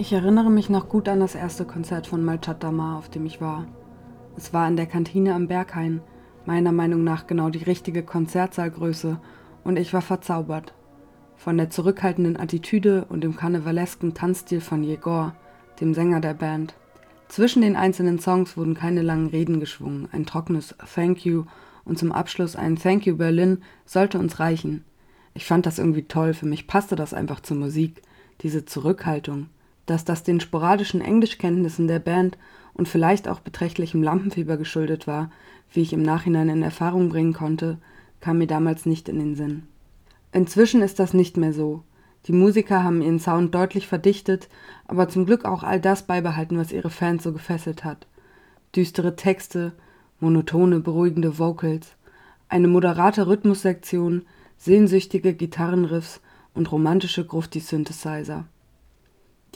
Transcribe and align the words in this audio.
Ich 0.00 0.12
erinnere 0.12 0.48
mich 0.48 0.70
noch 0.70 0.88
gut 0.88 1.08
an 1.08 1.18
das 1.18 1.34
erste 1.34 1.64
Konzert 1.64 2.06
von 2.06 2.24
Malchatama, 2.24 2.96
auf 2.96 3.08
dem 3.08 3.26
ich 3.26 3.40
war. 3.40 3.66
Es 4.36 4.52
war 4.52 4.68
in 4.68 4.76
der 4.76 4.86
Kantine 4.86 5.34
am 5.34 5.48
Berghain, 5.48 6.02
meiner 6.46 6.70
Meinung 6.70 7.02
nach 7.02 7.26
genau 7.26 7.50
die 7.50 7.64
richtige 7.64 8.04
Konzertsaalgröße, 8.04 9.18
und 9.64 9.76
ich 9.76 9.92
war 9.92 10.00
verzaubert. 10.00 10.72
Von 11.34 11.56
der 11.56 11.70
zurückhaltenden 11.70 12.36
Attitüde 12.36 13.06
und 13.08 13.24
dem 13.24 13.34
karnevalesken 13.34 14.14
Tanzstil 14.14 14.60
von 14.60 14.84
Jegor, 14.84 15.34
dem 15.80 15.94
Sänger 15.94 16.20
der 16.20 16.34
Band. 16.34 16.76
Zwischen 17.26 17.62
den 17.62 17.74
einzelnen 17.74 18.20
Songs 18.20 18.56
wurden 18.56 18.74
keine 18.74 19.02
langen 19.02 19.26
Reden 19.26 19.58
geschwungen, 19.58 20.08
ein 20.12 20.26
trockenes 20.26 20.76
Thank 20.94 21.24
you 21.24 21.46
und 21.84 21.98
zum 21.98 22.12
Abschluss 22.12 22.54
ein 22.54 22.76
Thank 22.76 23.04
you 23.04 23.16
Berlin 23.16 23.64
sollte 23.84 24.20
uns 24.20 24.38
reichen. 24.38 24.84
Ich 25.34 25.44
fand 25.44 25.66
das 25.66 25.80
irgendwie 25.80 26.04
toll, 26.04 26.34
für 26.34 26.46
mich 26.46 26.68
passte 26.68 26.94
das 26.94 27.14
einfach 27.14 27.40
zur 27.40 27.56
Musik, 27.56 28.02
diese 28.42 28.64
Zurückhaltung 28.64 29.48
dass 29.90 30.04
das 30.04 30.22
den 30.22 30.40
sporadischen 30.40 31.00
Englischkenntnissen 31.00 31.88
der 31.88 31.98
Band 31.98 32.36
und 32.74 32.88
vielleicht 32.88 33.26
auch 33.26 33.40
beträchtlichem 33.40 34.02
Lampenfieber 34.02 34.56
geschuldet 34.56 35.06
war, 35.06 35.30
wie 35.72 35.80
ich 35.82 35.92
im 35.92 36.02
Nachhinein 36.02 36.48
in 36.48 36.62
Erfahrung 36.62 37.08
bringen 37.08 37.32
konnte, 37.32 37.78
kam 38.20 38.38
mir 38.38 38.46
damals 38.46 38.86
nicht 38.86 39.08
in 39.08 39.18
den 39.18 39.34
Sinn. 39.34 39.64
Inzwischen 40.32 40.82
ist 40.82 40.98
das 40.98 41.14
nicht 41.14 41.36
mehr 41.36 41.52
so. 41.52 41.82
Die 42.26 42.32
Musiker 42.32 42.82
haben 42.82 43.00
ihren 43.00 43.20
Sound 43.20 43.54
deutlich 43.54 43.86
verdichtet, 43.86 44.48
aber 44.86 45.08
zum 45.08 45.24
Glück 45.24 45.44
auch 45.44 45.62
all 45.62 45.80
das 45.80 46.02
beibehalten, 46.02 46.58
was 46.58 46.72
ihre 46.72 46.90
Fans 46.90 47.22
so 47.22 47.32
gefesselt 47.32 47.84
hat. 47.84 48.06
Düstere 48.76 49.16
Texte, 49.16 49.72
monotone, 50.20 50.80
beruhigende 50.80 51.38
Vocals, 51.38 51.94
eine 52.48 52.68
moderate 52.68 53.26
Rhythmussektion, 53.26 54.22
sehnsüchtige 54.58 55.32
Gitarrenriffs 55.34 56.20
und 56.54 56.70
romantische 56.70 57.24
Grufti-Synthesizer. 57.24 58.44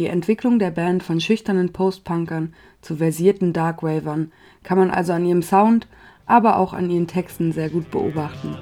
Die 0.00 0.06
Entwicklung 0.06 0.58
der 0.58 0.70
Band 0.70 1.02
von 1.02 1.20
schüchternen 1.20 1.74
Post-Punkern 1.74 2.54
zu 2.80 2.96
versierten 2.96 3.52
Darkwavern 3.52 4.32
kann 4.62 4.78
man 4.78 4.90
also 4.90 5.12
an 5.12 5.26
ihrem 5.26 5.42
Sound, 5.42 5.88
aber 6.24 6.56
auch 6.56 6.72
an 6.72 6.88
ihren 6.88 7.06
Texten 7.06 7.52
sehr 7.52 7.68
gut 7.68 7.90
beobachten. 7.90 8.56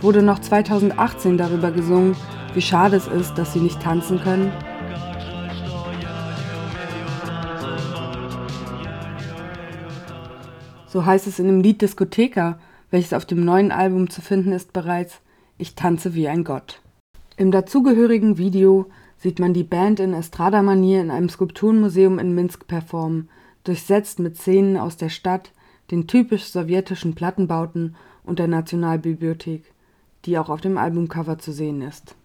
Wurde 0.00 0.24
noch 0.24 0.40
2018 0.40 1.38
darüber 1.38 1.70
gesungen, 1.70 2.16
wie 2.54 2.60
schade 2.60 2.96
es 2.96 3.06
ist, 3.06 3.34
dass 3.34 3.52
sie 3.52 3.60
nicht 3.60 3.80
tanzen 3.80 4.18
können? 4.18 4.50
So 10.88 11.06
heißt 11.06 11.28
es 11.28 11.38
in 11.38 11.46
dem 11.46 11.60
Lied 11.60 11.82
Diskotheka, 11.82 12.58
welches 12.90 13.12
auf 13.12 13.26
dem 13.26 13.44
neuen 13.44 13.70
Album 13.70 14.10
zu 14.10 14.20
finden 14.22 14.50
ist 14.50 14.72
bereits 14.72 15.20
Ich 15.56 15.76
tanze 15.76 16.16
wie 16.16 16.26
ein 16.26 16.42
Gott. 16.42 16.80
Im 17.36 17.52
dazugehörigen 17.52 18.38
Video 18.38 18.88
sieht 19.18 19.38
man 19.38 19.54
die 19.54 19.64
Band 19.64 20.00
in 20.00 20.14
Estrada-Manier 20.14 21.00
in 21.00 21.10
einem 21.10 21.28
Skulpturenmuseum 21.28 22.18
in 22.18 22.34
Minsk 22.34 22.66
performen, 22.66 23.28
durchsetzt 23.64 24.18
mit 24.18 24.36
Szenen 24.36 24.76
aus 24.76 24.96
der 24.96 25.08
Stadt, 25.08 25.52
den 25.90 26.06
typisch 26.06 26.44
sowjetischen 26.44 27.14
Plattenbauten 27.14 27.96
und 28.24 28.38
der 28.38 28.48
Nationalbibliothek, 28.48 29.72
die 30.24 30.38
auch 30.38 30.48
auf 30.48 30.60
dem 30.60 30.78
Albumcover 30.78 31.38
zu 31.38 31.52
sehen 31.52 31.82
ist. 31.82 32.16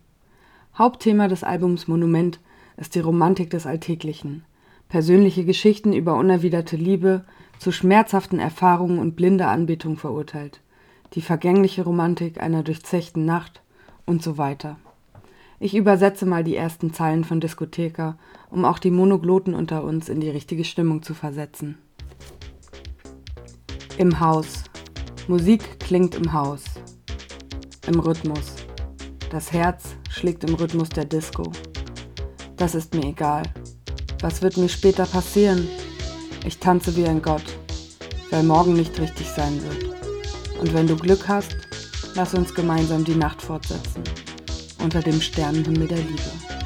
Hauptthema 0.77 1.27
des 1.27 1.43
Albums 1.43 1.87
Monument 1.87 2.39
ist 2.77 2.95
die 2.95 2.99
Romantik 2.99 3.49
des 3.49 3.65
Alltäglichen. 3.65 4.43
Persönliche 4.89 5.45
Geschichten 5.45 5.93
über 5.93 6.15
unerwiderte 6.15 6.75
Liebe, 6.75 7.23
zu 7.59 7.71
schmerzhaften 7.71 8.39
Erfahrungen 8.39 8.97
und 8.97 9.15
blinder 9.15 9.49
Anbetung 9.49 9.97
verurteilt. 9.97 10.61
Die 11.13 11.21
vergängliche 11.21 11.83
Romantik 11.83 12.41
einer 12.41 12.63
durchzechten 12.63 13.23
Nacht 13.23 13.61
und 14.05 14.23
so 14.23 14.37
weiter. 14.37 14.77
Ich 15.63 15.75
übersetze 15.75 16.25
mal 16.25 16.43
die 16.43 16.55
ersten 16.55 16.91
Zeilen 16.91 17.23
von 17.23 17.39
Diskotheka, 17.39 18.17
um 18.49 18.65
auch 18.65 18.79
die 18.79 18.89
Monogloten 18.89 19.53
unter 19.53 19.83
uns 19.83 20.09
in 20.09 20.19
die 20.19 20.31
richtige 20.31 20.63
Stimmung 20.63 21.03
zu 21.03 21.13
versetzen. 21.13 21.77
Im 23.99 24.19
Haus. 24.19 24.63
Musik 25.27 25.79
klingt 25.79 26.15
im 26.15 26.33
Haus. 26.33 26.63
Im 27.85 27.99
Rhythmus. 27.99 28.55
Das 29.29 29.51
Herz 29.51 29.95
schlägt 30.09 30.43
im 30.45 30.55
Rhythmus 30.55 30.89
der 30.89 31.05
Disco. 31.05 31.51
Das 32.57 32.73
ist 32.73 32.95
mir 32.95 33.05
egal. 33.05 33.43
Was 34.21 34.41
wird 34.41 34.57
mir 34.57 34.67
später 34.67 35.05
passieren? 35.05 35.67
Ich 36.43 36.57
tanze 36.57 36.95
wie 36.95 37.05
ein 37.05 37.21
Gott, 37.21 37.45
weil 38.31 38.41
morgen 38.41 38.73
nicht 38.73 38.99
richtig 38.99 39.29
sein 39.29 39.61
wird. 39.61 39.93
Und 40.59 40.73
wenn 40.73 40.87
du 40.87 40.95
Glück 40.95 41.27
hast, 41.27 41.55
lass 42.15 42.33
uns 42.33 42.51
gemeinsam 42.55 43.03
die 43.03 43.15
Nacht 43.15 43.43
fortsetzen 43.43 44.01
unter 44.81 45.01
dem 45.01 45.21
Sternenhimmel 45.21 45.87
der 45.87 45.97
Liebe. 45.97 46.60